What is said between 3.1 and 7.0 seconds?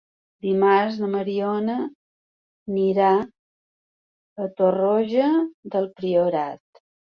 a Torroja del Priorat.